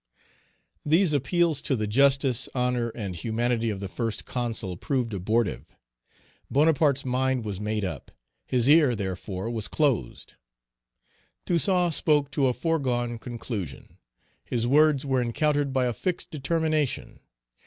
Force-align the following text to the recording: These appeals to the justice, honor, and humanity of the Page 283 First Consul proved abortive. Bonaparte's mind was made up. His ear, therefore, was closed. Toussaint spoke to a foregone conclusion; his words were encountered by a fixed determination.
These 0.83 1.13
appeals 1.13 1.61
to 1.61 1.75
the 1.75 1.85
justice, 1.85 2.49
honor, 2.55 2.89
and 2.95 3.15
humanity 3.15 3.69
of 3.69 3.79
the 3.79 3.85
Page 3.87 3.93
283 4.25 4.25
First 4.25 4.25
Consul 4.25 4.77
proved 4.77 5.13
abortive. 5.13 5.75
Bonaparte's 6.49 7.05
mind 7.05 7.45
was 7.45 7.59
made 7.59 7.85
up. 7.85 8.09
His 8.47 8.67
ear, 8.67 8.95
therefore, 8.95 9.47
was 9.51 9.67
closed. 9.67 10.33
Toussaint 11.45 11.91
spoke 11.93 12.31
to 12.31 12.47
a 12.47 12.51
foregone 12.53 13.19
conclusion; 13.19 13.99
his 14.43 14.65
words 14.65 15.05
were 15.05 15.21
encountered 15.21 15.71
by 15.71 15.85
a 15.85 15.93
fixed 15.93 16.31
determination. 16.31 17.19